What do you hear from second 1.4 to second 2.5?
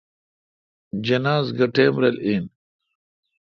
گہ ٹئم رل این۔